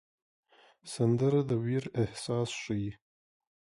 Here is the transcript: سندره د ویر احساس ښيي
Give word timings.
سندره 0.93 1.39
د 1.49 1.51
ویر 1.63 1.85
احساس 2.03 2.49
ښيي 2.61 2.91